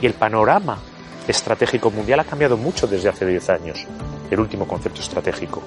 Y 0.00 0.06
el 0.06 0.14
panorama 0.14 0.78
estratégico 1.28 1.90
mundial 1.90 2.20
ha 2.20 2.24
cambiado 2.24 2.56
mucho 2.56 2.86
desde 2.86 3.08
hace 3.08 3.26
10 3.26 3.50
años. 3.50 3.86
El 4.30 4.40
último 4.40 4.66
concepto 4.66 5.00
estratégico. 5.00 5.62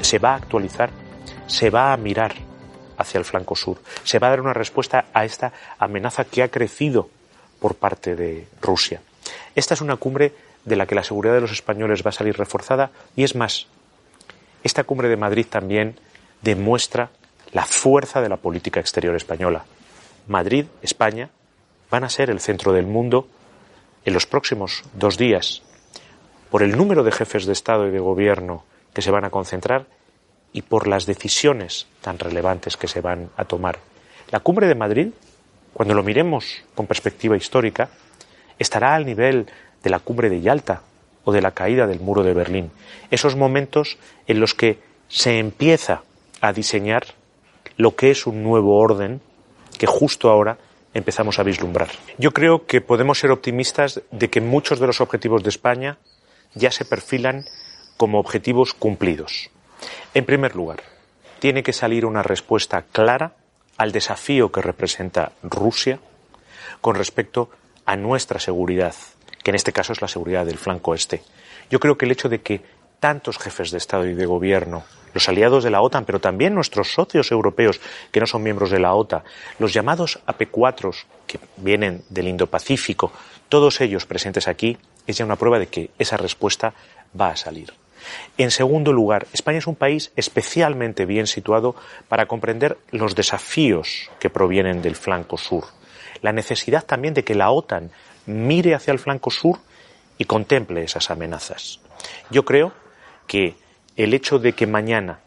Se 0.00 0.18
va 0.18 0.32
a 0.32 0.36
actualizar, 0.36 0.90
se 1.46 1.70
va 1.70 1.92
a 1.92 1.96
mirar 1.96 2.34
hacia 2.98 3.18
el 3.18 3.24
flanco 3.24 3.56
sur, 3.56 3.78
se 4.04 4.18
va 4.18 4.28
a 4.28 4.30
dar 4.30 4.40
una 4.40 4.52
respuesta 4.52 5.06
a 5.12 5.24
esta 5.24 5.52
amenaza 5.78 6.24
que 6.24 6.42
ha 6.42 6.48
crecido 6.48 7.08
por 7.60 7.74
parte 7.74 8.14
de 8.14 8.46
Rusia. 8.60 9.00
Esta 9.54 9.74
es 9.74 9.80
una 9.80 9.96
cumbre 9.96 10.32
de 10.64 10.76
la 10.76 10.86
que 10.86 10.94
la 10.94 11.04
seguridad 11.04 11.34
de 11.34 11.40
los 11.40 11.52
españoles 11.52 12.02
va 12.04 12.10
a 12.10 12.12
salir 12.12 12.36
reforzada 12.36 12.90
y 13.16 13.24
es 13.24 13.34
más, 13.34 13.66
esta 14.62 14.84
cumbre 14.84 15.08
de 15.08 15.16
Madrid 15.16 15.46
también 15.48 15.96
demuestra 16.42 17.10
la 17.52 17.64
fuerza 17.64 18.20
de 18.20 18.28
la 18.28 18.36
política 18.36 18.80
exterior 18.80 19.14
española. 19.14 19.64
Madrid, 20.26 20.66
España, 20.82 21.30
van 21.90 22.04
a 22.04 22.08
ser 22.08 22.30
el 22.30 22.40
centro 22.40 22.72
del 22.72 22.86
mundo 22.86 23.28
en 24.04 24.14
los 24.14 24.26
próximos 24.26 24.82
dos 24.94 25.16
días 25.16 25.62
por 26.50 26.62
el 26.62 26.76
número 26.76 27.02
de 27.02 27.12
jefes 27.12 27.46
de 27.46 27.52
Estado 27.52 27.86
y 27.86 27.90
de 27.90 27.98
Gobierno 27.98 28.64
que 28.92 29.02
se 29.02 29.10
van 29.10 29.24
a 29.24 29.30
concentrar 29.30 29.86
y 30.52 30.62
por 30.62 30.86
las 30.86 31.06
decisiones 31.06 31.86
tan 32.00 32.18
relevantes 32.18 32.76
que 32.76 32.88
se 32.88 33.00
van 33.00 33.30
a 33.36 33.44
tomar. 33.44 33.78
La 34.30 34.40
cumbre 34.40 34.66
de 34.66 34.74
Madrid, 34.74 35.08
cuando 35.72 35.94
lo 35.94 36.02
miremos 36.02 36.62
con 36.74 36.86
perspectiva 36.86 37.36
histórica, 37.36 37.88
estará 38.58 38.94
al 38.94 39.06
nivel 39.06 39.46
de 39.82 39.90
la 39.90 39.98
cumbre 39.98 40.28
de 40.28 40.40
Yalta 40.40 40.82
o 41.24 41.32
de 41.32 41.40
la 41.40 41.52
caída 41.52 41.86
del 41.86 42.00
muro 42.00 42.22
de 42.22 42.34
Berlín. 42.34 42.70
Esos 43.10 43.36
momentos 43.36 43.96
en 44.26 44.40
los 44.40 44.54
que 44.54 44.78
se 45.08 45.38
empieza 45.38 46.02
a 46.40 46.52
diseñar 46.52 47.04
lo 47.76 47.96
que 47.96 48.10
es 48.10 48.26
un 48.26 48.42
nuevo 48.42 48.78
orden 48.78 49.20
que 49.78 49.86
justo 49.86 50.30
ahora 50.30 50.58
empezamos 50.94 51.38
a 51.38 51.42
vislumbrar. 51.42 51.90
Yo 52.18 52.32
creo 52.32 52.66
que 52.66 52.80
podemos 52.80 53.18
ser 53.18 53.30
optimistas 53.30 54.02
de 54.10 54.30
que 54.30 54.40
muchos 54.40 54.78
de 54.78 54.86
los 54.86 55.00
objetivos 55.00 55.42
de 55.42 55.50
España 55.50 55.98
ya 56.54 56.70
se 56.70 56.84
perfilan 56.84 57.44
como 57.96 58.18
objetivos 58.18 58.74
cumplidos. 58.74 59.50
En 60.14 60.24
primer 60.24 60.54
lugar, 60.54 60.82
tiene 61.38 61.62
que 61.62 61.72
salir 61.72 62.04
una 62.04 62.22
respuesta 62.22 62.82
clara 62.82 63.34
al 63.76 63.92
desafío 63.92 64.52
que 64.52 64.62
representa 64.62 65.32
Rusia 65.42 65.98
con 66.80 66.94
respecto 66.94 67.50
a 67.84 67.96
nuestra 67.96 68.38
seguridad, 68.38 68.94
que 69.42 69.50
en 69.50 69.56
este 69.56 69.72
caso 69.72 69.92
es 69.92 70.02
la 70.02 70.08
seguridad 70.08 70.46
del 70.46 70.58
flanco 70.58 70.94
este. 70.94 71.22
Yo 71.70 71.80
creo 71.80 71.96
que 71.96 72.04
el 72.04 72.12
hecho 72.12 72.28
de 72.28 72.42
que 72.42 72.62
tantos 73.00 73.38
jefes 73.38 73.70
de 73.70 73.78
Estado 73.78 74.06
y 74.06 74.14
de 74.14 74.26
Gobierno 74.26 74.84
los 75.14 75.28
aliados 75.28 75.64
de 75.64 75.70
la 75.70 75.82
OTAN, 75.82 76.04
pero 76.04 76.20
también 76.20 76.54
nuestros 76.54 76.92
socios 76.92 77.30
europeos 77.30 77.80
que 78.10 78.20
no 78.20 78.26
son 78.26 78.42
miembros 78.42 78.70
de 78.70 78.80
la 78.80 78.94
OTAN, 78.94 79.22
los 79.58 79.72
llamados 79.72 80.20
AP4 80.26 80.94
que 81.26 81.38
vienen 81.56 82.02
del 82.08 82.28
Indo-Pacífico, 82.28 83.12
todos 83.48 83.80
ellos 83.80 84.06
presentes 84.06 84.48
aquí, 84.48 84.78
es 85.06 85.16
ya 85.16 85.24
una 85.24 85.36
prueba 85.36 85.58
de 85.58 85.66
que 85.66 85.90
esa 85.98 86.16
respuesta 86.16 86.74
va 87.18 87.28
a 87.28 87.36
salir. 87.36 87.72
En 88.36 88.50
segundo 88.50 88.92
lugar, 88.92 89.26
España 89.32 89.58
es 89.58 89.66
un 89.66 89.76
país 89.76 90.12
especialmente 90.16 91.06
bien 91.06 91.26
situado 91.26 91.76
para 92.08 92.26
comprender 92.26 92.78
los 92.90 93.14
desafíos 93.14 94.10
que 94.18 94.30
provienen 94.30 94.82
del 94.82 94.96
flanco 94.96 95.38
sur, 95.38 95.66
la 96.20 96.32
necesidad 96.32 96.84
también 96.84 97.14
de 97.14 97.24
que 97.24 97.34
la 97.34 97.50
OTAN 97.50 97.90
mire 98.26 98.74
hacia 98.74 98.92
el 98.92 98.98
flanco 98.98 99.30
sur 99.30 99.58
y 100.18 100.24
contemple 100.24 100.84
esas 100.84 101.10
amenazas. 101.10 101.80
Yo 102.30 102.44
creo 102.44 102.72
que 103.26 103.54
el 103.96 104.14
hecho 104.14 104.38
de 104.38 104.52
que 104.52 104.66
mañana 104.66 105.20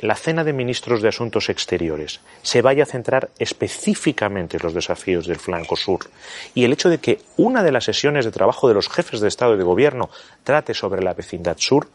la 0.00 0.14
cena 0.14 0.44
de 0.44 0.52
ministros 0.52 1.02
de 1.02 1.08
Asuntos 1.08 1.48
Exteriores 1.50 2.20
se 2.42 2.62
vaya 2.62 2.84
a 2.84 2.86
centrar 2.86 3.30
específicamente 3.38 4.56
en 4.56 4.62
los 4.62 4.72
desafíos 4.72 5.26
del 5.26 5.38
flanco 5.38 5.76
sur 5.76 6.10
y 6.54 6.64
el 6.64 6.72
hecho 6.72 6.88
de 6.88 6.98
que 6.98 7.20
una 7.36 7.62
de 7.62 7.72
las 7.72 7.84
sesiones 7.84 8.24
de 8.24 8.30
trabajo 8.30 8.66
de 8.68 8.74
los 8.74 8.88
jefes 8.88 9.20
de 9.20 9.28
Estado 9.28 9.54
y 9.54 9.58
de 9.58 9.64
Gobierno 9.64 10.08
trate 10.42 10.72
sobre 10.72 11.02
la 11.02 11.12
vecindad 11.12 11.58
sur 11.58 11.88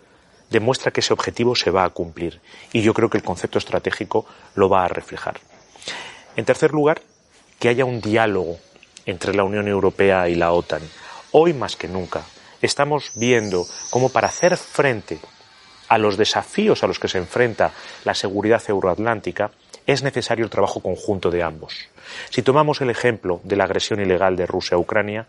demuestra 0.51 0.91
que 0.91 0.99
ese 0.99 1.13
objetivo 1.13 1.55
se 1.55 1.71
va 1.71 1.83
a 1.83 1.89
cumplir 1.89 2.41
y 2.71 2.81
yo 2.81 2.93
creo 2.93 3.09
que 3.09 3.17
el 3.17 3.23
concepto 3.23 3.57
estratégico 3.57 4.25
lo 4.53 4.69
va 4.69 4.85
a 4.85 4.87
reflejar. 4.87 5.39
En 6.35 6.45
tercer 6.45 6.71
lugar, 6.71 7.01
que 7.59 7.69
haya 7.69 7.85
un 7.85 8.01
diálogo 8.01 8.57
entre 9.05 9.33
la 9.33 9.43
Unión 9.43 9.67
Europea 9.67 10.29
y 10.29 10.35
la 10.35 10.51
OTAN. 10.51 10.81
Hoy 11.31 11.53
más 11.53 11.75
que 11.75 11.87
nunca 11.87 12.23
estamos 12.61 13.11
viendo 13.15 13.65
cómo 13.89 14.09
para 14.09 14.27
hacer 14.27 14.57
frente 14.57 15.19
a 15.88 15.97
los 15.97 16.18
desafíos 16.18 16.84
a 16.84 16.88
los 16.88 17.00
que 17.00 17.07
se 17.07 17.18
enfrenta 17.18 17.72
la 18.03 18.13
seguridad 18.13 18.62
euroatlántica, 18.68 19.51
es 19.85 20.03
necesario 20.03 20.46
el 20.46 20.51
trabajo 20.51 20.79
conjunto 20.79 21.29
de 21.29 21.44
ambos. 21.44 21.88
Si 22.29 22.41
tomamos 22.41 22.81
el 22.81 22.90
ejemplo 22.90 23.40
de 23.44 23.56
la 23.56 23.66
agresión 23.66 24.00
ilegal 24.01 24.35
de 24.35 24.46
Rusia 24.46 24.75
a 24.75 24.79
Ucrania, 24.79 25.28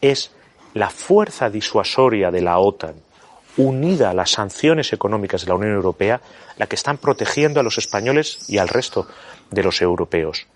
es 0.00 0.30
la 0.74 0.90
fuerza 0.90 1.50
disuasoria 1.50 2.30
de 2.30 2.40
la 2.40 2.58
OTAN 2.58 2.94
unida 3.56 4.10
a 4.10 4.14
las 4.14 4.30
sanciones 4.30 4.92
económicas 4.92 5.42
de 5.42 5.48
la 5.48 5.56
Unión 5.56 5.74
Europea 5.74 6.20
la 6.56 6.66
que 6.66 6.76
están 6.76 6.98
protegiendo 6.98 7.60
a 7.60 7.62
los 7.62 7.78
españoles 7.78 8.48
y 8.48 8.58
al 8.58 8.68
resto 8.68 9.06
de 9.50 9.62
los 9.62 9.82
europeos. 9.82 10.46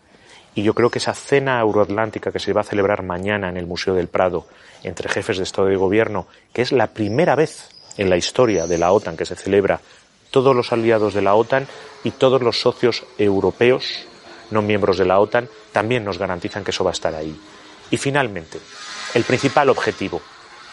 Y 0.54 0.62
yo 0.62 0.72
creo 0.72 0.90
que 0.90 0.98
esa 0.98 1.12
cena 1.12 1.60
euroatlántica 1.60 2.32
que 2.32 2.38
se 2.38 2.54
va 2.54 2.62
a 2.62 2.64
celebrar 2.64 3.02
mañana 3.02 3.50
en 3.50 3.58
el 3.58 3.66
Museo 3.66 3.94
del 3.94 4.08
Prado 4.08 4.46
entre 4.82 5.10
jefes 5.10 5.36
de 5.36 5.42
Estado 5.42 5.70
y 5.70 5.76
Gobierno, 5.76 6.26
que 6.54 6.62
es 6.62 6.72
la 6.72 6.86
primera 6.88 7.34
vez 7.34 7.68
en 7.96 8.10
la 8.10 8.16
historia 8.16 8.66
de 8.66 8.78
la 8.78 8.92
OTAN 8.92 9.16
que 9.16 9.26
se 9.26 9.36
celebra, 9.36 9.80
todos 10.30 10.54
los 10.54 10.72
aliados 10.72 11.14
de 11.14 11.22
la 11.22 11.34
OTAN 11.34 11.66
y 12.04 12.10
todos 12.10 12.42
los 12.42 12.60
socios 12.60 13.04
europeos 13.18 14.06
no 14.50 14.62
miembros 14.62 14.98
de 14.98 15.04
la 15.04 15.18
OTAN 15.18 15.48
también 15.72 16.04
nos 16.04 16.18
garantizan 16.18 16.64
que 16.64 16.70
eso 16.70 16.84
va 16.84 16.90
a 16.90 16.92
estar 16.92 17.14
ahí. 17.14 17.38
Y 17.90 17.96
finalmente, 17.96 18.58
el 19.14 19.24
principal 19.24 19.68
objetivo, 19.68 20.20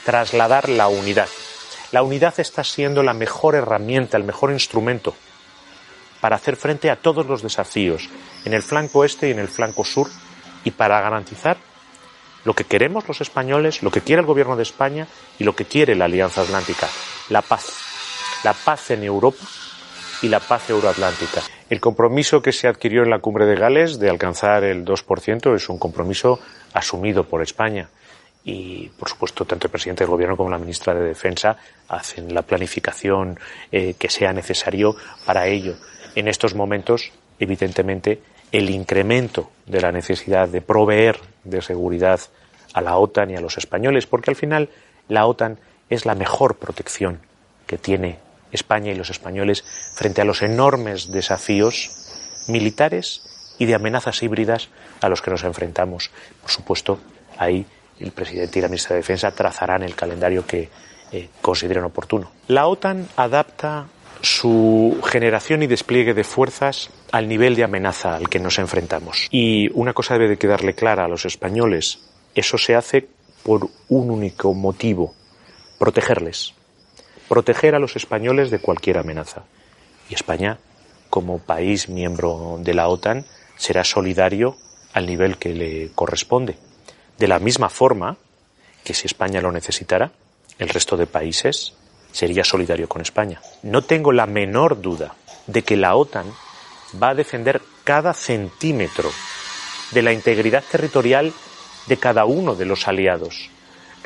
trasladar 0.05 0.69
la 0.69 0.87
unidad. 0.87 1.27
La 1.91 2.03
unidad 2.03 2.39
está 2.39 2.63
siendo 2.63 3.03
la 3.03 3.13
mejor 3.13 3.55
herramienta, 3.55 4.17
el 4.17 4.23
mejor 4.23 4.51
instrumento 4.51 5.15
para 6.21 6.37
hacer 6.37 6.55
frente 6.55 6.89
a 6.89 6.95
todos 6.95 7.25
los 7.25 7.41
desafíos 7.41 8.09
en 8.45 8.53
el 8.53 8.63
flanco 8.63 9.03
este 9.03 9.27
y 9.27 9.31
en 9.31 9.39
el 9.39 9.49
flanco 9.49 9.83
sur 9.83 10.09
y 10.63 10.71
para 10.71 11.01
garantizar 11.01 11.57
lo 12.45 12.53
que 12.53 12.63
queremos 12.63 13.07
los 13.07 13.19
españoles, 13.19 13.83
lo 13.83 13.91
que 13.91 14.01
quiere 14.01 14.21
el 14.21 14.25
gobierno 14.25 14.55
de 14.55 14.63
España 14.63 15.07
y 15.37 15.43
lo 15.43 15.53
que 15.53 15.65
quiere 15.65 15.95
la 15.95 16.05
Alianza 16.05 16.41
Atlántica, 16.41 16.87
la 17.29 17.41
paz. 17.41 17.65
La 18.43 18.53
paz 18.53 18.91
en 18.91 19.03
Europa 19.03 19.45
y 20.21 20.29
la 20.29 20.39
paz 20.39 20.69
euroatlántica. 20.69 21.41
El 21.69 21.79
compromiso 21.79 22.41
que 22.41 22.51
se 22.51 22.67
adquirió 22.67 23.03
en 23.03 23.09
la 23.09 23.19
cumbre 23.19 23.45
de 23.45 23.55
Gales 23.55 23.99
de 23.99 24.09
alcanzar 24.09 24.63
el 24.63 24.85
2% 24.85 25.55
es 25.55 25.69
un 25.69 25.77
compromiso 25.77 26.39
asumido 26.73 27.23
por 27.23 27.41
España. 27.41 27.89
Y, 28.45 28.89
por 28.99 29.09
supuesto, 29.09 29.45
tanto 29.45 29.67
el 29.67 29.71
presidente 29.71 30.03
del 30.03 30.11
Gobierno 30.11 30.35
como 30.35 30.49
la 30.49 30.57
ministra 30.57 30.93
de 30.93 31.05
Defensa 31.05 31.57
hacen 31.87 32.33
la 32.33 32.41
planificación 32.41 33.39
eh, 33.71 33.95
que 33.97 34.09
sea 34.09 34.33
necesario 34.33 34.95
para 35.25 35.47
ello. 35.47 35.75
En 36.15 36.27
estos 36.27 36.53
momentos, 36.53 37.11
evidentemente, 37.39 38.21
el 38.51 38.69
incremento 38.69 39.49
de 39.65 39.81
la 39.81 39.91
necesidad 39.91 40.47
de 40.47 40.61
proveer 40.61 41.19
de 41.43 41.61
seguridad 41.61 42.19
a 42.73 42.81
la 42.81 42.97
OTAN 42.97 43.31
y 43.31 43.35
a 43.35 43.41
los 43.41 43.57
españoles, 43.57 44.05
porque 44.05 44.29
al 44.29 44.35
final 44.35 44.69
la 45.07 45.25
OTAN 45.25 45.57
es 45.89 46.05
la 46.05 46.15
mejor 46.15 46.55
protección 46.55 47.19
que 47.67 47.77
tiene 47.77 48.19
España 48.51 48.91
y 48.91 48.95
los 48.95 49.09
españoles 49.09 49.63
frente 49.95 50.21
a 50.21 50.25
los 50.25 50.41
enormes 50.41 51.11
desafíos 51.11 51.91
militares 52.47 53.21
y 53.57 53.65
de 53.65 53.75
amenazas 53.75 54.21
híbridas 54.23 54.69
a 55.01 55.09
los 55.09 55.21
que 55.21 55.31
nos 55.31 55.43
enfrentamos. 55.43 56.11
Por 56.41 56.51
supuesto, 56.51 56.99
ahí 57.37 57.65
el 57.99 58.11
presidente 58.11 58.59
y 58.59 58.61
la 58.61 58.67
ministra 58.67 58.95
de 58.95 59.01
Defensa 59.01 59.31
trazarán 59.31 59.83
el 59.83 59.95
calendario 59.95 60.45
que 60.45 60.69
eh, 61.11 61.29
consideren 61.41 61.83
oportuno. 61.83 62.31
La 62.47 62.67
OTAN 62.67 63.07
adapta 63.15 63.87
su 64.21 65.01
generación 65.05 65.63
y 65.63 65.67
despliegue 65.67 66.13
de 66.13 66.23
fuerzas 66.23 66.89
al 67.11 67.27
nivel 67.27 67.55
de 67.55 67.65
amenaza 67.65 68.15
al 68.15 68.29
que 68.29 68.39
nos 68.39 68.57
enfrentamos. 68.57 69.27
Y 69.31 69.69
una 69.73 69.93
cosa 69.93 70.13
debe 70.13 70.29
de 70.29 70.37
quedarle 70.37 70.73
clara 70.73 71.05
a 71.05 71.07
los 71.09 71.25
españoles, 71.25 71.99
eso 72.33 72.57
se 72.57 72.75
hace 72.75 73.07
por 73.43 73.69
un 73.89 74.09
único 74.09 74.53
motivo, 74.53 75.13
protegerles, 75.83 76.53
proteger 77.27 77.75
a 77.75 77.79
los 77.79 77.97
españoles 77.97 78.49
de 78.51 78.59
cualquier 78.59 78.99
amenaza. 78.99 79.43
Y 80.09 80.13
España 80.15 80.57
como 81.09 81.39
país 81.39 81.89
miembro 81.89 82.57
de 82.61 82.73
la 82.73 82.87
OTAN, 82.87 83.25
será 83.57 83.83
solidario 83.83 84.55
al 84.93 85.05
nivel 85.05 85.35
que 85.35 85.49
le 85.49 85.91
corresponde. 85.93 86.55
De 87.19 87.27
la 87.27 87.39
misma 87.39 87.67
forma 87.67 88.15
que 88.85 88.93
si 88.93 89.07
España 89.07 89.41
lo 89.41 89.51
necesitara, 89.51 90.13
el 90.57 90.69
resto 90.69 90.95
de 90.95 91.05
países 91.05 91.73
sería 92.13 92.45
solidario 92.45 92.87
con 92.87 93.01
España. 93.01 93.41
No 93.61 93.81
tengo 93.81 94.13
la 94.13 94.25
menor 94.25 94.81
duda 94.81 95.15
de 95.47 95.63
que 95.63 95.75
la 95.75 95.97
OTAN 95.97 96.27
va 96.95 97.09
a 97.09 97.15
defender 97.15 97.61
cada 97.83 98.13
centímetro 98.13 99.11
de 99.91 100.01
la 100.01 100.13
integridad 100.13 100.63
territorial 100.63 101.33
de 101.87 101.97
cada 101.97 102.23
uno 102.23 102.55
de 102.55 102.65
los 102.67 102.87
aliados. 102.87 103.49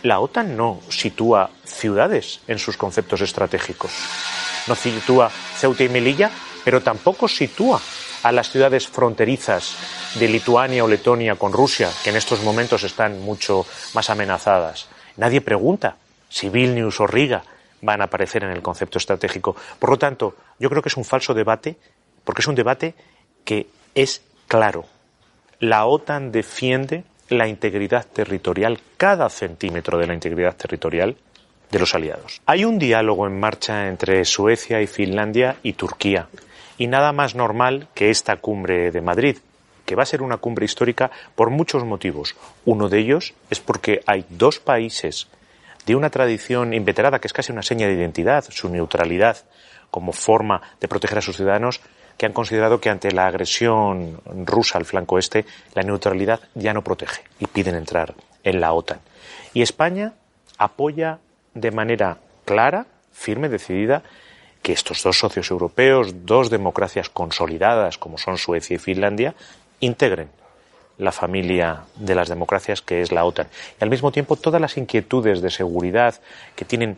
La 0.07 0.21
OTAN 0.21 0.55
no 0.55 0.79
sitúa 0.87 1.49
ciudades 1.65 2.39
en 2.47 2.59
sus 2.59 2.77
conceptos 2.77 3.19
estratégicos. 3.19 3.91
No 4.65 4.73
sitúa 4.73 5.29
Ceuta 5.29 5.83
y 5.83 5.89
Melilla, 5.89 6.31
pero 6.63 6.79
tampoco 6.79 7.27
sitúa 7.27 7.81
a 8.23 8.31
las 8.31 8.49
ciudades 8.49 8.87
fronterizas 8.87 9.75
de 10.15 10.29
Lituania 10.29 10.85
o 10.85 10.87
Letonia 10.87 11.35
con 11.35 11.51
Rusia, 11.51 11.89
que 12.05 12.11
en 12.11 12.15
estos 12.15 12.41
momentos 12.41 12.83
están 12.83 13.19
mucho 13.19 13.65
más 13.93 14.09
amenazadas. 14.09 14.87
Nadie 15.17 15.41
pregunta 15.41 15.97
si 16.29 16.47
Vilnius 16.47 17.01
o 17.01 17.07
Riga 17.07 17.43
van 17.81 17.99
a 17.99 18.05
aparecer 18.05 18.45
en 18.45 18.51
el 18.51 18.61
concepto 18.61 18.99
estratégico. 18.99 19.57
Por 19.77 19.89
lo 19.89 19.99
tanto, 19.99 20.37
yo 20.57 20.69
creo 20.69 20.81
que 20.81 20.87
es 20.87 20.95
un 20.95 21.03
falso 21.03 21.33
debate, 21.33 21.75
porque 22.23 22.43
es 22.43 22.47
un 22.47 22.55
debate 22.55 22.95
que 23.43 23.67
es 23.93 24.21
claro. 24.47 24.85
La 25.59 25.85
OTAN 25.85 26.31
defiende 26.31 27.03
la 27.29 27.47
integridad 27.47 28.05
territorial, 28.05 28.79
cada 28.97 29.29
centímetro 29.29 29.97
de 29.97 30.07
la 30.07 30.13
integridad 30.13 30.55
territorial 30.55 31.15
de 31.71 31.79
los 31.79 31.93
aliados. 31.93 32.41
Hay 32.45 32.65
un 32.65 32.79
diálogo 32.79 33.27
en 33.27 33.39
marcha 33.39 33.87
entre 33.87 34.23
Suecia 34.25 34.81
y 34.81 34.87
Finlandia 34.87 35.57
y 35.63 35.73
Turquía, 35.73 36.27
y 36.77 36.87
nada 36.87 37.11
más 37.11 37.35
normal 37.35 37.87
que 37.93 38.09
esta 38.09 38.37
cumbre 38.37 38.91
de 38.91 39.01
Madrid, 39.01 39.37
que 39.85 39.95
va 39.95 40.03
a 40.03 40.07
ser 40.07 40.21
una 40.21 40.37
cumbre 40.37 40.65
histórica 40.65 41.11
por 41.35 41.49
muchos 41.49 41.83
motivos. 41.83 42.35
Uno 42.65 42.89
de 42.89 42.99
ellos 42.99 43.33
es 43.49 43.59
porque 43.59 44.01
hay 44.05 44.25
dos 44.29 44.59
países 44.59 45.27
de 45.85 45.95
una 45.95 46.09
tradición 46.09 46.73
inveterada 46.73 47.19
que 47.19 47.27
es 47.27 47.33
casi 47.33 47.51
una 47.51 47.63
seña 47.63 47.87
de 47.87 47.93
identidad, 47.93 48.45
su 48.49 48.69
neutralidad 48.69 49.37
como 49.89 50.11
forma 50.11 50.61
de 50.81 50.87
proteger 50.89 51.19
a 51.19 51.21
sus 51.21 51.37
ciudadanos, 51.37 51.79
que 52.17 52.25
han 52.25 52.33
considerado 52.33 52.79
que 52.79 52.89
ante 52.89 53.11
la 53.11 53.27
agresión 53.27 54.19
rusa 54.45 54.77
al 54.77 54.85
flanco 54.85 55.17
este, 55.19 55.45
la 55.73 55.83
neutralidad 55.83 56.41
ya 56.55 56.73
no 56.73 56.83
protege 56.83 57.23
y 57.39 57.45
piden 57.47 57.75
entrar 57.75 58.15
en 58.43 58.59
la 58.59 58.73
OTAN. 58.73 58.99
Y 59.53 59.61
España 59.61 60.13
apoya 60.57 61.19
de 61.53 61.71
manera 61.71 62.17
clara, 62.45 62.87
firme, 63.11 63.49
decidida, 63.49 64.03
que 64.61 64.73
estos 64.73 65.03
dos 65.03 65.19
socios 65.19 65.51
europeos, 65.51 66.25
dos 66.25 66.49
democracias 66.49 67.09
consolidadas 67.09 67.97
como 67.97 68.17
son 68.17 68.37
Suecia 68.37 68.75
y 68.75 68.79
Finlandia, 68.79 69.35
integren 69.79 70.29
la 70.97 71.11
familia 71.11 71.83
de 71.95 72.15
las 72.15 72.27
democracias 72.27 72.81
que 72.81 73.01
es 73.01 73.11
la 73.11 73.23
OTAN. 73.23 73.47
Y 73.79 73.83
al 73.83 73.89
mismo 73.89 74.11
tiempo 74.11 74.35
todas 74.35 74.59
las 74.59 74.77
inquietudes 74.77 75.41
de 75.41 75.51
seguridad 75.51 76.15
que 76.55 76.65
tienen 76.65 76.97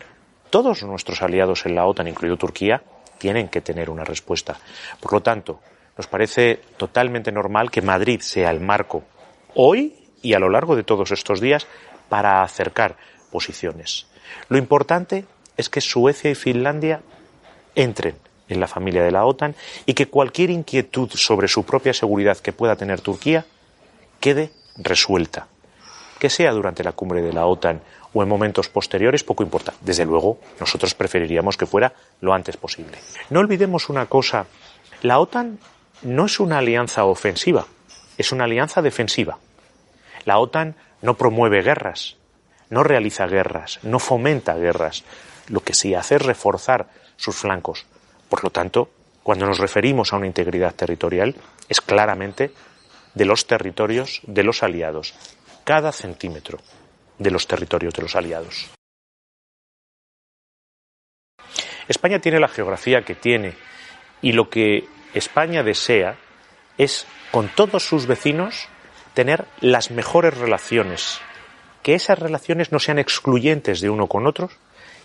todos 0.50 0.84
nuestros 0.84 1.22
aliados 1.22 1.66
en 1.66 1.76
la 1.76 1.86
OTAN, 1.86 2.08
incluido 2.08 2.38
Turquía, 2.38 2.82
tienen 3.20 3.50
que 3.50 3.62
tener 3.62 3.92
una 3.92 4.04
respuesta. 4.04 4.58
Por 5.00 5.14
lo 5.14 5.22
tanto, 5.22 5.60
nos 5.96 6.08
parece 6.08 6.62
totalmente 6.78 7.32
normal 7.32 7.70
que 7.70 7.82
Madrid 7.82 8.22
sea 8.22 8.50
el 8.50 8.62
marco 8.62 9.04
hoy 9.54 9.94
y 10.22 10.34
a 10.34 10.40
lo 10.40 10.50
largo 10.50 10.76
de 10.76 10.84
todos 10.84 11.12
estos 11.12 11.40
días 11.40 11.68
para 12.08 12.42
acercar 12.42 12.96
posiciones. 13.32 14.08
Lo 14.48 14.58
importante 14.58 15.26
es 15.58 15.70
que 15.70 15.82
Suecia 15.82 16.32
y 16.32 16.36
Finlandia 16.36 17.02
entren 17.76 18.16
en 18.48 18.60
la 18.60 18.68
familia 18.68 19.04
de 19.04 19.12
la 19.12 19.26
OTAN 19.26 19.56
y 19.86 19.94
que 19.94 20.08
cualquier 20.08 20.50
inquietud 20.50 21.10
sobre 21.14 21.48
su 21.48 21.64
propia 21.66 21.94
seguridad 21.94 22.38
que 22.38 22.54
pueda 22.54 22.76
tener 22.76 23.02
Turquía 23.02 23.46
quede 24.20 24.52
resuelta. 24.78 25.48
Que 26.18 26.30
sea 26.30 26.52
durante 26.52 26.84
la 26.84 26.94
cumbre 26.94 27.22
de 27.22 27.32
la 27.32 27.46
OTAN 27.46 27.82
o 28.14 28.24
en 28.24 28.30
momentos 28.30 28.70
posteriores, 28.70 29.24
poco 29.24 29.44
importa. 29.44 29.74
Desde 29.82 30.06
luego, 30.06 30.40
nosotros 30.60 30.96
preferiríamos 30.96 31.58
que 31.58 31.66
fuera 31.66 31.94
lo 32.22 32.34
antes 32.34 32.58
posible. 32.58 32.98
No 33.30 33.40
olvidemos 33.40 33.90
una 33.90 34.08
cosa, 34.08 34.46
la 35.02 35.20
OTAN 35.20 35.60
no 36.02 36.26
es 36.26 36.40
una 36.40 36.60
alianza 36.60 37.06
ofensiva, 37.06 37.66
es 38.18 38.32
una 38.32 38.46
alianza 38.46 38.82
defensiva. 38.82 39.38
La 40.26 40.40
OTAN 40.40 40.76
no 41.02 41.16
promueve 41.16 41.62
guerras, 41.62 42.18
no 42.70 42.84
realiza 42.84 43.28
guerras, 43.28 43.80
no 43.84 44.00
fomenta 44.00 44.56
guerras. 44.56 45.04
Lo 45.48 45.62
que 45.62 45.74
sí 45.74 45.96
hace 45.96 46.16
es 46.16 46.22
reforzar 46.22 46.90
sus 47.16 47.36
flancos. 47.36 47.86
Por 48.30 48.44
lo 48.44 48.50
tanto, 48.50 48.90
cuando 49.24 49.46
nos 49.46 49.60
referimos 49.60 50.14
a 50.14 50.18
una 50.18 50.28
integridad 50.28 50.74
territorial, 50.74 51.36
es 51.68 51.82
claramente 51.82 52.52
de 53.14 53.26
los 53.26 53.48
territorios 53.48 54.22
de 54.24 54.44
los 54.44 54.64
aliados, 54.64 55.14
cada 55.64 55.92
centímetro 55.92 56.60
de 57.20 57.32
los 57.32 57.48
territorios 57.48 57.94
de 57.94 58.02
los 58.02 58.16
aliados. 58.16 58.70
España 61.88 62.20
tiene 62.20 62.40
la 62.40 62.48
geografía 62.48 63.04
que 63.04 63.16
tiene 63.16 63.56
y 64.22 64.32
lo 64.32 64.50
que 64.50 64.88
España 65.14 65.64
desea 65.64 66.18
es, 66.78 67.06
con 67.32 67.50
todos 67.50 67.84
sus 67.84 68.06
vecinos, 68.06 68.68
tener 69.14 69.46
las 69.60 69.92
mejores 69.92 70.38
relaciones, 70.38 71.20
que 71.84 71.96
esas 71.96 72.20
relaciones 72.20 72.72
no 72.72 72.80
sean 72.80 73.00
excluyentes 73.00 73.82
de 73.82 73.90
uno 73.90 74.08
con 74.08 74.28
otros 74.28 74.52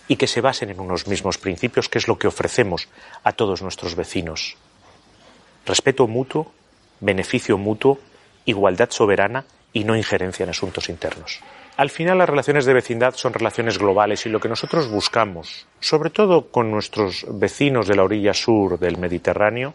y 0.08 0.16
que 0.16 0.26
se 0.26 0.40
basen 0.40 0.70
en 0.70 0.80
unos 0.80 1.06
mismos 1.06 1.38
principios, 1.38 1.88
que 1.88 1.98
es 1.98 2.06
lo 2.06 2.18
que 2.18 2.28
ofrecemos 2.28 2.88
a 3.22 3.32
todos 3.32 3.62
nuestros 3.62 3.96
vecinos. 3.96 4.56
Respeto 5.64 6.06
mutuo, 6.06 6.52
beneficio 7.00 7.56
mutuo, 7.56 7.98
igualdad 8.44 8.90
soberana 8.90 9.46
y 9.72 9.84
no 9.84 9.96
injerencia 9.96 10.44
en 10.44 10.50
asuntos 10.50 10.90
internos. 10.90 11.40
Al 11.76 11.90
final 11.90 12.18
las 12.18 12.28
relaciones 12.28 12.66
de 12.66 12.72
vecindad 12.72 13.14
son 13.14 13.34
relaciones 13.34 13.78
globales 13.78 14.24
y 14.26 14.28
lo 14.28 14.38
que 14.38 14.48
nosotros 14.48 14.88
buscamos, 14.88 15.66
sobre 15.80 16.10
todo 16.10 16.46
con 16.52 16.70
nuestros 16.70 17.26
vecinos 17.28 17.88
de 17.88 17.96
la 17.96 18.04
orilla 18.04 18.32
sur 18.32 18.78
del 18.78 18.96
Mediterráneo, 18.96 19.74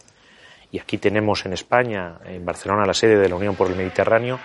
y 0.72 0.80
aquí 0.80 0.98
tenemos 0.98 1.46
en 1.46 1.51
España, 1.51 2.19
en 2.24 2.46
Barcelona, 2.46 2.86
la 2.86 2.94
sede 2.94 3.18
de 3.18 3.28
la 3.28 3.36
Unión 3.36 3.56
por 3.56 3.68
el 3.68 3.75
Mediterráneo, 3.75 4.40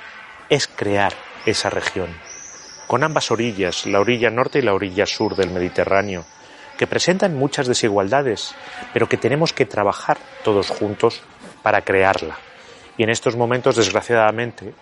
es 0.48 0.66
crear 0.66 1.12
esa 1.46 1.70
región, 1.70 2.08
con 2.88 3.04
ambas 3.04 3.30
orillas, 3.30 3.86
la 3.86 4.00
orilla 4.00 4.30
norte 4.30 4.58
y 4.58 4.62
la 4.62 4.74
orilla 4.74 5.06
sur 5.06 5.36
del 5.36 5.50
Mediterráneo, 5.50 6.24
que 6.76 6.88
presentan 6.88 7.36
muchas 7.36 7.68
desigualdades, 7.68 8.52
pero 8.92 9.08
que 9.08 9.16
tenemos 9.16 9.52
que 9.52 9.64
trabajar 9.64 10.18
todos 10.42 10.70
juntos 10.70 11.22
para 11.62 11.82
crearla. 11.82 12.36
Y 12.98 13.04
en 13.04 13.10
estos 13.10 13.36
momentos, 13.36 13.76
desgraciadamente, 13.76 14.74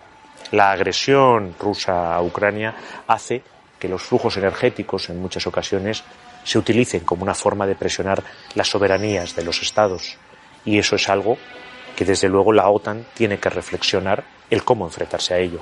la 0.53 0.71
agresión 0.71 1.55
rusa 1.59 2.13
a 2.13 2.21
Ucrania 2.21 2.75
hace 3.07 3.41
que 3.79 3.89
los 3.89 4.03
flujos 4.03 4.37
energéticos 4.37 5.09
en 5.09 5.19
muchas 5.19 5.47
ocasiones 5.47 6.03
se 6.43 6.59
utilicen 6.59 7.03
como 7.03 7.23
una 7.23 7.33
forma 7.33 7.65
de 7.65 7.73
presionar 7.73 8.23
las 8.53 8.67
soberanías 8.67 9.35
de 9.35 9.43
los 9.43 9.63
estados. 9.63 10.15
Y 10.63 10.77
eso 10.77 10.95
es 10.95 11.09
algo 11.09 11.39
que 11.95 12.05
desde 12.05 12.29
luego 12.29 12.53
la 12.53 12.69
OTAN 12.69 13.03
tiene 13.15 13.39
que 13.39 13.49
reflexionar 13.49 14.25
el 14.51 14.63
cómo 14.63 14.85
enfrentarse 14.85 15.33
a 15.33 15.39
ello. 15.39 15.59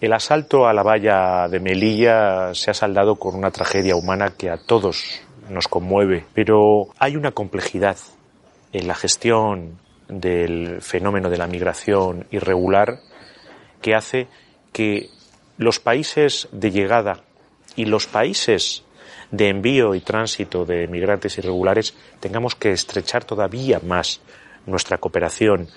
El 0.00 0.14
asalto 0.14 0.66
a 0.66 0.72
la 0.72 0.82
valla 0.82 1.46
de 1.46 1.60
Melilla 1.60 2.54
se 2.54 2.70
ha 2.70 2.74
saldado 2.74 3.16
con 3.16 3.34
una 3.34 3.50
tragedia 3.50 3.94
humana 3.94 4.32
que 4.38 4.48
a 4.48 4.56
todos 4.56 5.20
nos 5.50 5.68
conmueve, 5.68 6.24
pero 6.32 6.88
hay 6.98 7.14
una 7.14 7.32
complejidad 7.32 7.98
en 8.72 8.88
la 8.88 8.94
gestión 8.94 9.78
del 10.08 10.80
fenómeno 10.80 11.28
de 11.28 11.36
la 11.36 11.46
migración 11.46 12.26
irregular 12.30 13.00
que 13.86 13.94
hace 13.94 14.26
que 14.72 15.10
los 15.58 15.78
países 15.78 16.48
de 16.50 16.72
llegada 16.72 17.20
y 17.76 17.84
los 17.84 18.08
países 18.08 18.82
de 19.30 19.48
envío 19.48 19.94
y 19.94 20.00
tránsito 20.00 20.64
de 20.64 20.88
migrantes 20.88 21.38
irregulares 21.38 21.94
tengamos 22.18 22.56
que 22.56 22.72
estrechar 22.72 23.22
todavía 23.22 23.78
más 23.78 24.20
nuestra 24.66 24.98
cooperación 24.98 25.68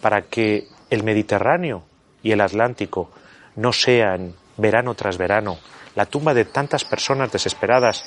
para 0.00 0.22
que 0.22 0.68
el 0.88 1.02
Mediterráneo 1.02 1.82
y 2.22 2.32
el 2.32 2.40
Atlántico 2.40 3.10
no 3.56 3.74
sean 3.74 4.32
verano 4.56 4.94
tras 4.94 5.18
verano 5.18 5.58
la 5.94 6.06
tumba 6.06 6.32
de 6.32 6.46
tantas 6.46 6.86
personas 6.86 7.30
desesperadas 7.30 8.06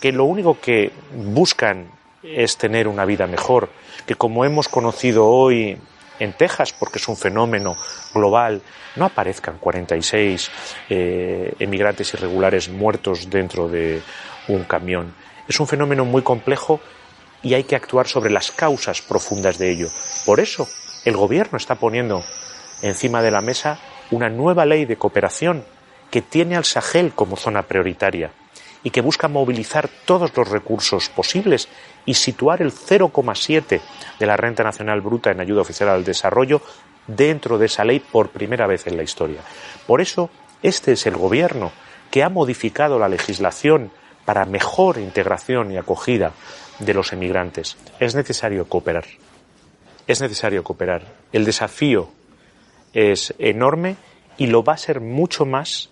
que 0.00 0.12
lo 0.12 0.24
único 0.24 0.58
que 0.62 0.92
buscan 1.14 1.90
es 2.22 2.56
tener 2.56 2.88
una 2.88 3.04
vida 3.04 3.26
mejor, 3.26 3.68
que 4.06 4.14
como 4.14 4.46
hemos 4.46 4.70
conocido 4.70 5.26
hoy 5.26 5.76
en 6.18 6.32
Texas, 6.32 6.72
porque 6.72 6.98
es 6.98 7.08
un 7.08 7.16
fenómeno 7.16 7.76
global, 8.12 8.62
no 8.96 9.06
aparezcan 9.06 9.58
46 9.58 10.50
eh, 10.88 11.54
emigrantes 11.58 12.14
irregulares 12.14 12.68
muertos 12.68 13.28
dentro 13.28 13.68
de 13.68 14.02
un 14.48 14.64
camión. 14.64 15.14
Es 15.48 15.60
un 15.60 15.66
fenómeno 15.66 16.04
muy 16.04 16.22
complejo 16.22 16.80
y 17.42 17.54
hay 17.54 17.64
que 17.64 17.76
actuar 17.76 18.06
sobre 18.06 18.30
las 18.30 18.50
causas 18.50 19.02
profundas 19.02 19.58
de 19.58 19.70
ello. 19.70 19.88
Por 20.24 20.40
eso, 20.40 20.68
el 21.04 21.16
Gobierno 21.16 21.58
está 21.58 21.74
poniendo 21.74 22.24
encima 22.82 23.22
de 23.22 23.30
la 23.30 23.40
mesa 23.40 23.78
una 24.10 24.30
nueva 24.30 24.64
ley 24.64 24.84
de 24.84 24.96
cooperación 24.96 25.64
que 26.10 26.22
tiene 26.22 26.56
al 26.56 26.64
Sahel 26.64 27.12
como 27.14 27.36
zona 27.36 27.62
prioritaria 27.62 28.30
y 28.84 28.90
que 28.90 29.00
busca 29.00 29.26
movilizar 29.26 29.88
todos 30.04 30.36
los 30.36 30.48
recursos 30.48 31.08
posibles 31.08 31.68
y 32.06 32.14
situar 32.14 32.62
el 32.62 32.70
0,7 32.70 33.80
de 34.20 34.26
la 34.26 34.36
renta 34.36 34.62
nacional 34.62 35.00
bruta 35.00 35.32
en 35.32 35.40
ayuda 35.40 35.62
oficial 35.62 35.88
al 35.88 36.04
desarrollo 36.04 36.60
dentro 37.06 37.58
de 37.58 37.66
esa 37.66 37.84
ley 37.84 37.98
por 37.98 38.28
primera 38.28 38.66
vez 38.66 38.86
en 38.86 38.96
la 38.96 39.02
historia. 39.02 39.40
Por 39.86 40.00
eso, 40.00 40.30
este 40.62 40.92
es 40.92 41.06
el 41.06 41.16
gobierno 41.16 41.72
que 42.10 42.22
ha 42.22 42.28
modificado 42.28 42.98
la 42.98 43.08
legislación 43.08 43.90
para 44.24 44.44
mejor 44.44 44.98
integración 44.98 45.72
y 45.72 45.78
acogida 45.78 46.32
de 46.78 46.94
los 46.94 47.12
emigrantes. 47.12 47.76
Es 48.00 48.14
necesario 48.14 48.68
cooperar. 48.68 49.04
Es 50.06 50.20
necesario 50.20 50.62
cooperar. 50.62 51.02
El 51.32 51.44
desafío 51.44 52.10
es 52.92 53.34
enorme 53.38 53.96
y 54.36 54.46
lo 54.46 54.62
va 54.62 54.74
a 54.74 54.78
ser 54.78 55.00
mucho 55.00 55.46
más 55.46 55.90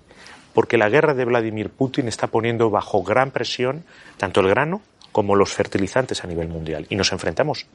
porque 0.54 0.78
la 0.78 0.88
guerra 0.88 1.14
de 1.14 1.24
Vladimir 1.24 1.70
Putin 1.70 2.08
está 2.08 2.26
poniendo 2.26 2.70
bajo 2.70 3.02
gran 3.02 3.30
presión 3.30 3.84
tanto 4.16 4.40
el 4.40 4.48
grano 4.48 4.82
como 5.12 5.36
los 5.36 5.52
fertilizantes 5.52 6.24
a 6.24 6.26
nivel 6.26 6.48
mundial. 6.48 6.86
Y 6.88 6.96
nos 6.96 7.12
enfrentamos 7.12 7.66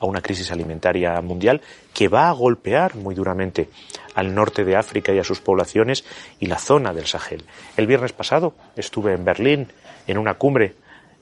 a 0.00 0.06
una 0.06 0.20
crisis 0.20 0.50
alimentaria 0.52 1.20
mundial 1.20 1.60
que 1.92 2.08
va 2.08 2.28
a 2.28 2.32
golpear 2.32 2.96
muy 2.96 3.14
duramente 3.14 3.68
al 4.14 4.34
norte 4.34 4.64
de 4.64 4.76
África 4.76 5.12
y 5.12 5.18
a 5.18 5.24
sus 5.24 5.40
poblaciones 5.40 6.04
y 6.40 6.46
la 6.46 6.58
zona 6.58 6.92
del 6.92 7.06
Sahel. 7.06 7.44
El 7.76 7.86
viernes 7.86 8.12
pasado 8.12 8.54
estuve 8.76 9.12
en 9.12 9.24
Berlín 9.24 9.68
en 10.06 10.18
una 10.18 10.34
cumbre 10.34 10.74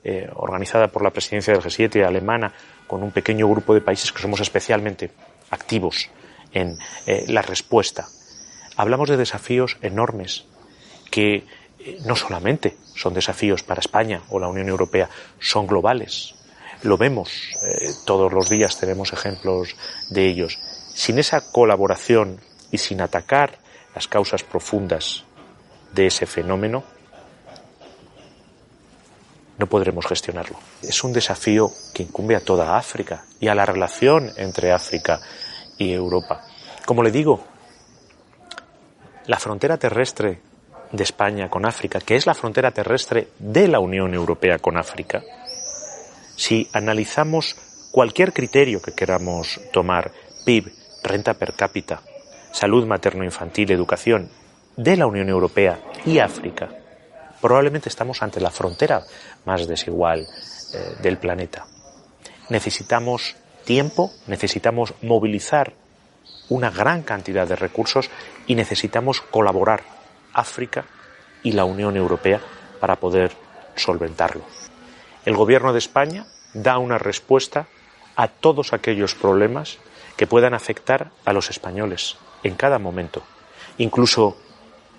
eh, 0.03 0.29
organizada 0.35 0.87
por 0.89 1.03
la 1.03 1.11
presidencia 1.11 1.53
del 1.53 1.63
G7 1.63 2.05
alemana 2.05 2.53
con 2.87 3.03
un 3.03 3.11
pequeño 3.11 3.47
grupo 3.47 3.73
de 3.73 3.81
países 3.81 4.11
que 4.11 4.21
somos 4.21 4.41
especialmente 4.41 5.11
activos 5.49 6.09
en 6.51 6.77
eh, 7.05 7.25
la 7.27 7.41
respuesta. 7.41 8.07
Hablamos 8.75 9.09
de 9.09 9.17
desafíos 9.17 9.77
enormes 9.81 10.45
que 11.13 11.45
eh, 11.77 11.99
no 12.05 12.15
solamente 12.15 12.75
son 12.95 13.13
desafíos 13.13 13.61
para 13.61 13.81
España 13.81 14.23
o 14.31 14.39
la 14.39 14.47
Unión 14.47 14.67
Europea, 14.67 15.07
son 15.39 15.67
globales. 15.67 16.33
Lo 16.81 16.97
vemos, 16.97 17.29
eh, 17.61 17.91
todos 18.03 18.33
los 18.33 18.49
días 18.49 18.79
tenemos 18.79 19.13
ejemplos 19.13 19.75
de 20.09 20.27
ellos. 20.27 20.57
Sin 20.91 21.19
esa 21.19 21.51
colaboración 21.51 22.41
y 22.71 22.79
sin 22.79 22.99
atacar 22.99 23.59
las 23.93 24.07
causas 24.07 24.41
profundas 24.41 25.23
de 25.93 26.07
ese 26.07 26.25
fenómeno, 26.25 26.83
no 29.59 29.67
podremos 29.67 30.07
gestionarlo. 30.07 30.57
Es 30.81 31.03
un 31.03 31.13
desafío 31.13 31.71
que 31.93 32.01
incumbe 32.01 32.35
a 32.35 32.43
toda 32.43 32.75
África 32.75 33.23
y 33.39 33.49
a 33.49 33.53
la 33.55 33.67
relación 33.67 34.31
entre 34.37 34.71
África 34.71 35.21
y 35.77 35.93
Europa. 35.93 36.43
Como 36.87 37.03
le 37.03 37.11
digo, 37.11 37.45
la 39.27 39.37
frontera 39.37 39.77
terrestre 39.77 40.41
de 40.93 41.03
España 41.03 41.49
con 41.49 41.65
África, 41.65 41.99
que 41.99 42.15
es 42.15 42.25
la 42.25 42.35
frontera 42.35 42.71
terrestre 42.71 43.27
de 43.39 43.67
la 43.67 43.79
Unión 43.79 44.13
Europea 44.13 44.59
con 44.59 44.77
África, 44.77 45.21
si 46.35 46.69
analizamos 46.71 47.55
cualquier 47.91 48.31
criterio 48.31 48.81
que 48.81 48.93
queramos 48.93 49.59
tomar, 49.73 50.11
PIB, 50.45 50.71
renta 51.03 51.33
per 51.33 51.53
cápita, 51.53 52.01
salud 52.51 52.85
materno-infantil, 52.85 53.71
educación, 53.71 54.29
de 54.77 54.95
la 54.97 55.07
Unión 55.07 55.29
Europea 55.29 55.79
y 56.05 56.19
África, 56.19 56.69
probablemente 57.41 57.89
estamos 57.89 58.21
ante 58.21 58.39
la 58.39 58.51
frontera 58.51 59.03
más 59.45 59.67
desigual 59.67 60.21
eh, 60.21 60.95
del 61.01 61.17
planeta. 61.17 61.65
Necesitamos 62.49 63.35
tiempo, 63.65 64.11
necesitamos 64.27 64.93
movilizar 65.01 65.73
una 66.49 66.69
gran 66.69 67.01
cantidad 67.01 67.47
de 67.47 67.55
recursos 67.55 68.09
y 68.47 68.55
necesitamos 68.55 69.21
colaborar 69.21 70.02
África 70.33 70.85
y 71.43 71.51
la 71.51 71.65
Unión 71.65 71.97
Europea 71.97 72.41
para 72.79 72.95
poder 72.97 73.31
solventarlo. 73.75 74.43
El 75.25 75.35
Gobierno 75.35 75.73
de 75.73 75.79
España 75.79 76.25
da 76.53 76.77
una 76.77 76.97
respuesta 76.97 77.67
a 78.15 78.27
todos 78.27 78.73
aquellos 78.73 79.15
problemas 79.15 79.77
que 80.17 80.27
puedan 80.27 80.53
afectar 80.53 81.11
a 81.25 81.33
los 81.33 81.49
españoles 81.49 82.17
en 82.43 82.55
cada 82.55 82.77
momento, 82.77 83.23
incluso 83.77 84.37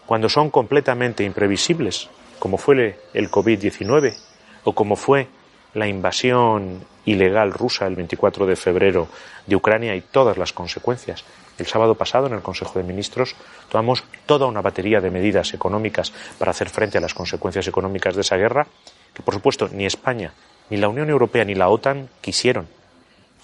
cuando 0.06 0.28
son 0.28 0.50
completamente 0.50 1.24
imprevisibles, 1.24 2.08
como 2.38 2.58
fue 2.58 3.00
el 3.14 3.30
COVID-19 3.30 4.16
o 4.64 4.74
como 4.74 4.96
fue 4.96 5.28
la 5.74 5.86
invasión 5.88 6.84
ilegal 7.04 7.52
rusa 7.52 7.86
el 7.86 7.96
24 7.96 8.46
de 8.46 8.56
febrero 8.56 9.08
de 9.46 9.56
Ucrania 9.56 9.94
y 9.94 10.00
todas 10.00 10.38
las 10.38 10.52
consecuencias. 10.52 11.24
El 11.58 11.66
sábado 11.66 11.94
pasado, 11.94 12.26
en 12.26 12.32
el 12.32 12.42
Consejo 12.42 12.78
de 12.78 12.84
Ministros, 12.84 13.36
tomamos 13.68 14.04
toda 14.26 14.46
una 14.46 14.62
batería 14.62 15.00
de 15.00 15.10
medidas 15.10 15.54
económicas 15.54 16.12
para 16.38 16.50
hacer 16.50 16.68
frente 16.68 16.98
a 16.98 17.00
las 17.00 17.14
consecuencias 17.14 17.68
económicas 17.68 18.14
de 18.14 18.22
esa 18.22 18.36
guerra, 18.36 18.66
que 19.12 19.22
por 19.22 19.34
supuesto 19.34 19.68
ni 19.68 19.86
España, 19.86 20.32
ni 20.70 20.78
la 20.78 20.88
Unión 20.88 21.10
Europea, 21.10 21.44
ni 21.44 21.54
la 21.54 21.68
OTAN 21.68 22.08
quisieron. 22.20 22.66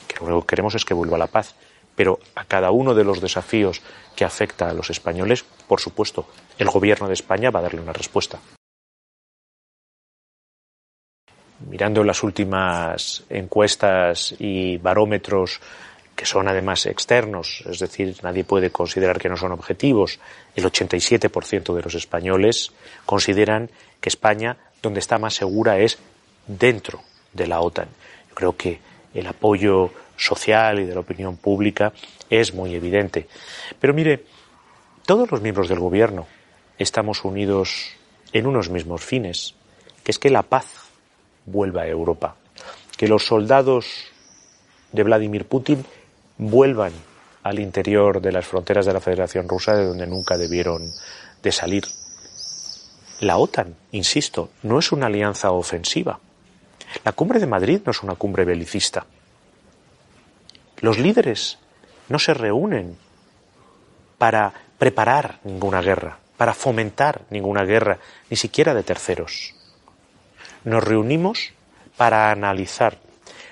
Que 0.09 0.25
lo 0.25 0.41
que 0.41 0.47
queremos 0.49 0.75
es 0.75 0.85
que 0.85 0.95
vuelva 0.95 1.19
la 1.19 1.29
paz. 1.29 1.55
Pero 1.95 2.19
a 2.35 2.45
cada 2.45 2.71
uno 2.71 2.95
de 2.95 3.05
los 3.05 3.21
desafíos 3.21 3.83
que 4.17 4.25
afecta 4.25 4.71
a 4.71 4.75
los 4.75 4.91
españoles, 4.91 5.45
por 5.69 5.81
supuesto, 5.81 6.27
el 6.59 6.69
Gobierno 6.69 7.07
de 7.09 7.15
España 7.15 7.51
va 7.51 7.61
a 7.61 7.65
darle 7.65 7.81
una 7.81 7.93
respuesta 7.93 8.41
mirando 11.69 12.05
las 12.05 12.23
últimas 12.23 13.25
encuestas 13.29 14.35
y 14.39 14.77
barómetros 14.79 15.61
que 16.17 16.27
son 16.27 16.49
además 16.49 16.85
externos, 16.85 17.65
es 17.67 17.79
decir, 17.79 18.15
nadie 18.23 18.45
puede 18.45 18.71
considerar 18.71 19.19
que 19.19 19.31
no 19.31 19.39
son 19.39 19.53
objetivos, 19.53 20.19
el 20.55 20.65
87% 20.65 21.75
de 21.75 21.83
los 21.83 21.95
españoles 21.95 22.73
consideran 23.07 23.71
que 24.03 24.11
España, 24.11 24.59
donde 24.83 25.01
está 25.01 25.19
más 25.19 25.35
segura, 25.35 25.79
es 25.79 25.99
dentro 26.47 27.01
de 27.33 27.47
la 27.47 27.61
OTAN. 27.61 27.89
Yo 28.29 28.35
creo 28.35 28.57
que 28.57 28.81
el 29.15 29.27
apoyo 29.27 29.91
social 30.15 30.81
y 30.81 30.85
de 30.85 30.95
la 30.95 31.01
opinión 31.01 31.39
pública 31.39 31.93
es 32.29 32.53
muy 32.53 32.75
evidente. 32.75 33.27
Pero 33.81 33.95
mire, 33.95 34.25
todos 35.07 35.31
los 35.31 35.41
miembros 35.41 35.71
del 35.71 35.79
Gobierno 35.81 36.27
estamos 36.79 37.25
unidos 37.25 37.93
en 38.35 38.47
unos 38.47 38.69
mismos 38.69 39.03
fines, 39.03 39.55
que 40.05 40.13
es 40.13 40.19
que 40.19 40.29
la 40.29 40.43
paz 40.43 40.90
vuelva 41.51 41.83
a 41.83 41.89
Europa, 41.89 42.37
que 42.97 43.09
los 43.09 43.27
soldados 43.27 43.87
de 44.93 45.03
Vladimir 45.03 45.47
Putin 45.47 45.85
vuelvan 46.39 46.93
al 47.43 47.59
interior 47.59 48.21
de 48.21 48.33
las 48.33 48.47
fronteras 48.47 48.87
de 48.87 48.93
la 48.93 49.01
Federación 49.01 49.49
Rusa 49.49 49.75
de 49.75 49.87
donde 49.87 50.07
nunca 50.07 50.37
debieron 50.37 50.91
de 51.43 51.53
salir. 51.53 51.85
La 53.21 53.37
OTAN, 53.37 53.77
insisto, 53.93 54.51
no 54.63 54.79
es 54.79 54.93
una 54.93 55.07
alianza 55.07 55.51
ofensiva. 55.51 56.19
La 57.05 57.13
cumbre 57.13 57.39
de 57.39 57.47
Madrid 57.47 57.81
no 57.85 57.93
es 57.93 58.03
una 58.03 58.15
cumbre 58.15 58.45
belicista. 58.45 59.07
Los 60.81 60.99
líderes 60.99 61.59
no 62.09 62.19
se 62.19 62.35
reúnen 62.35 62.97
para 64.19 64.53
preparar 64.79 65.41
ninguna 65.45 65.83
guerra, 65.83 66.19
para 66.37 66.55
fomentar 66.55 67.23
ninguna 67.31 67.65
guerra, 67.65 67.99
ni 68.31 68.37
siquiera 68.37 68.75
de 68.75 68.83
terceros 68.83 69.55
nos 70.65 70.85
reunimos 70.85 71.53
para 71.97 72.31
analizar 72.31 72.99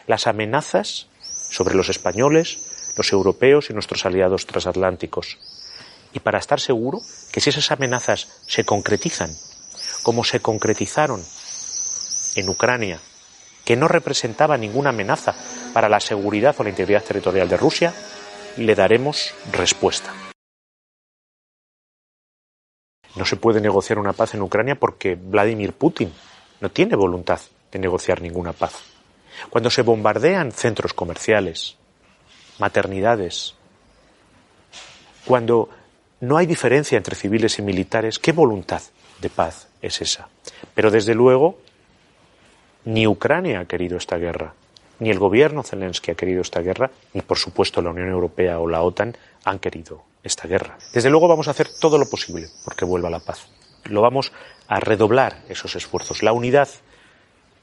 las 0.07 0.27
amenazas 0.27 1.09
sobre 1.21 1.75
los 1.75 1.89
españoles, 1.89 2.95
los 2.97 3.13
europeos 3.13 3.71
y 3.71 3.75
nuestros 3.75 4.07
aliados 4.07 4.47
transatlánticos. 4.47 5.39
Y 6.13 6.21
para 6.21 6.39
estar 6.39 6.61
seguro 6.61 7.01
que 7.33 7.41
si 7.41 7.51
esas 7.51 7.71
amenazas 7.71 8.43
se 8.47 8.65
concretizan, 8.65 9.31
como 10.03 10.25
se 10.25 10.41
concretizaron 10.41 11.23
en 12.37 12.49
Ucrania, 12.49 13.01
que 13.65 13.77
no 13.77 13.89
representaba 13.89 14.57
ninguna 14.57 14.91
amenaza 14.91 15.35
para 15.75 15.89
la 15.89 16.01
seguridad 16.01 16.57
o 16.59 16.65
la 16.65 16.71
integridad 16.71 17.05
territorial 17.05 17.49
de 17.49 17.57
Rusia, 17.59 17.93
le 18.57 18.75
daremos 18.75 19.35
respuesta. 19.53 20.15
No 23.15 23.27
se 23.27 23.37
puede 23.37 23.61
negociar 23.61 23.99
una 23.99 24.13
paz 24.13 24.35
en 24.35 24.43
Ucrania 24.43 24.77
porque 24.77 25.17
Vladimir 25.17 25.73
Putin 25.73 26.13
no 26.61 26.71
tiene 26.71 26.97
voluntad 26.97 27.41
de 27.71 27.79
negociar 27.79 28.21
ninguna 28.21 28.53
paz. 28.53 28.83
Cuando 29.51 29.71
se 29.71 29.83
bombardean 29.83 30.53
centros 30.53 30.93
comerciales, 30.93 31.77
maternidades, 32.59 33.55
cuando 35.25 35.69
no 36.21 36.37
hay 36.37 36.47
diferencia 36.47 36.97
entre 36.97 37.15
civiles 37.15 37.59
y 37.59 37.63
militares, 37.63 38.19
¿qué 38.19 38.33
voluntad 38.33 38.83
de 39.21 39.31
paz 39.31 39.69
es 39.81 40.01
esa? 40.01 40.29
Pero 40.75 40.91
desde 40.91 41.15
luego, 41.15 41.59
ni 42.85 43.07
Ucrania 43.07 43.61
ha 43.61 43.65
querido 43.67 43.97
esta 43.97 44.17
guerra, 44.17 44.55
ni 44.99 45.11
el 45.11 45.19
gobierno 45.19 45.63
Zelensky 45.63 46.11
ha 46.11 46.17
querido 46.17 46.41
esta 46.41 46.61
guerra, 46.61 46.91
ni 47.13 47.21
por 47.21 47.39
supuesto 47.39 47.81
la 47.81 47.91
Unión 47.91 48.09
Europea 48.09 48.59
o 48.59 48.67
la 48.67 48.83
OTAN 48.83 49.17
han 49.45 49.59
querido 49.61 50.03
esta 50.25 50.49
guerra. 50.49 50.77
Desde 50.93 51.11
luego 51.11 51.29
vamos 51.29 51.47
a 51.47 51.53
hacer 51.53 51.69
todo 51.81 51.99
lo 51.99 52.09
posible 52.09 52.49
porque 52.65 52.85
vuelva 52.85 53.11
la 53.11 53.21
paz. 53.21 53.47
Lo 53.89 54.03
vamos 54.03 54.33
a 54.69 54.81
redoblar 54.81 55.43
esos 55.49 55.75
esfuerzos. 55.77 56.23
La 56.23 56.33
unidad 56.33 56.69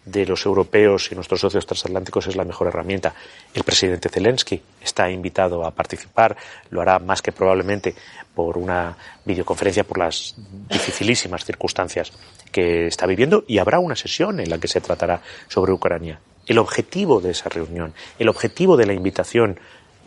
de 0.05 0.25
los 0.25 0.45
europeos 0.45 1.11
y 1.11 1.15
nuestros 1.15 1.41
socios 1.41 1.65
transatlánticos 1.65 2.27
es 2.27 2.35
la 2.35 2.45
mejor 2.45 2.67
herramienta. 2.67 3.13
El 3.53 3.63
presidente 3.63 4.09
Zelensky 4.09 4.61
está 4.81 5.09
invitado 5.09 5.65
a 5.65 5.71
participar, 5.71 6.37
lo 6.69 6.81
hará 6.81 6.99
más 6.99 7.21
que 7.21 7.31
probablemente 7.31 7.95
por 8.33 8.57
una 8.57 8.95
videoconferencia 9.25 9.83
por 9.83 9.97
las 9.97 10.35
dificilísimas 10.69 11.43
circunstancias 11.43 12.11
que 12.51 12.87
está 12.87 13.07
viviendo 13.07 13.43
y 13.47 13.57
habrá 13.57 13.79
una 13.79 13.95
sesión 13.95 14.39
en 14.39 14.49
la 14.49 14.59
que 14.59 14.67
se 14.67 14.81
tratará 14.81 15.21
sobre 15.47 15.71
Ucrania. 15.71 16.19
El 16.45 16.59
objetivo 16.59 17.19
de 17.19 17.31
esa 17.31 17.49
reunión, 17.49 17.93
el 18.19 18.29
objetivo 18.29 18.77
de 18.77 18.85
la 18.85 18.93
invitación 18.93 19.59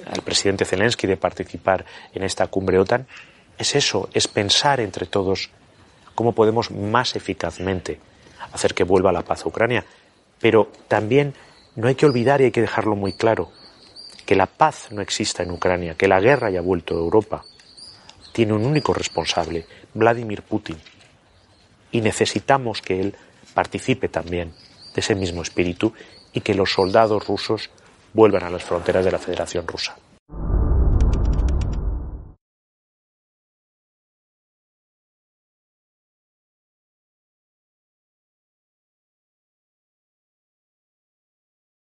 al 0.07 0.23
presidente 0.23 0.65
Zelensky 0.65 1.09
de 1.09 1.17
participar 1.17 1.85
en 2.15 2.23
esta 2.23 2.47
cumbre 2.47 2.79
OTAN 2.79 3.09
es 3.59 3.75
eso, 3.75 4.09
es 4.15 4.29
pensar 4.29 4.79
entre 4.79 5.07
todos 5.07 5.51
cómo 6.19 6.33
podemos 6.33 6.73
más 6.73 7.15
eficazmente 7.15 8.01
hacer 8.51 8.75
que 8.75 8.83
vuelva 8.83 9.13
la 9.13 9.23
paz 9.23 9.45
a 9.45 9.49
Ucrania. 9.49 9.85
Pero 10.41 10.69
también 10.89 11.33
no 11.77 11.87
hay 11.87 11.95
que 11.95 12.07
olvidar 12.07 12.41
y 12.41 12.47
hay 12.47 12.51
que 12.51 12.61
dejarlo 12.61 12.97
muy 12.97 13.13
claro 13.13 13.53
que 14.27 14.35
la 14.35 14.47
paz 14.47 14.89
no 14.91 15.01
exista 15.01 15.45
en 15.45 15.53
Ucrania, 15.53 15.95
que 15.95 16.09
la 16.09 16.19
guerra 16.19 16.49
haya 16.49 16.61
vuelto 16.61 16.97
a 16.97 16.99
Europa. 16.99 17.45
Tiene 18.33 18.53
un 18.53 18.67
único 18.67 18.93
responsable, 18.93 19.67
Vladimir 19.95 20.43
Putin. 20.43 20.79
Y 21.93 22.01
necesitamos 22.01 22.83
que 22.83 22.99
él 22.99 23.15
participe 23.55 24.09
también 24.09 24.55
de 24.95 25.01
ese 25.01 25.15
mismo 25.15 25.43
espíritu 25.43 25.93
y 26.33 26.41
que 26.41 26.55
los 26.55 26.73
soldados 26.73 27.29
rusos 27.29 27.71
vuelvan 28.13 28.43
a 28.43 28.51
las 28.51 28.65
fronteras 28.65 29.05
de 29.05 29.13
la 29.13 29.19
Federación 29.21 29.69
Rusa. 29.69 29.97